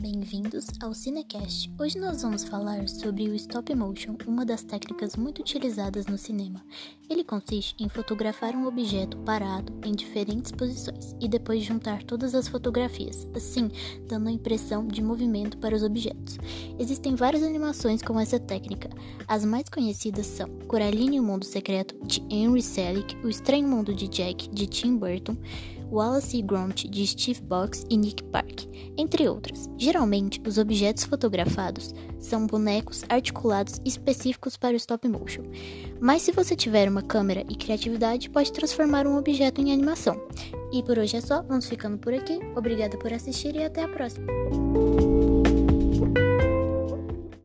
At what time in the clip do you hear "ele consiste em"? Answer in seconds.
7.10-7.86